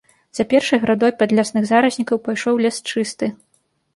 За 0.37 0.43
першай 0.53 0.79
градой 0.85 1.11
падлесных 1.19 1.67
зараснікаў 1.71 2.21
пайшоў 2.27 2.53
лес 2.67 2.81
чысты. 2.95 3.25